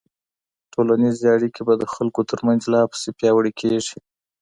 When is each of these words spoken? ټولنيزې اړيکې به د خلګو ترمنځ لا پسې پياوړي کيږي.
ټولنيزې 0.73 1.25
اړيکې 1.35 1.61
به 1.67 1.73
د 1.77 1.83
خلګو 1.93 2.21
ترمنځ 2.31 2.61
لا 2.73 2.81
پسې 2.91 3.09
پياوړي 3.17 3.51
کيږي. 3.61 3.97